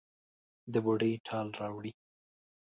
[0.73, 1.91] د بوډۍ ټال راوړي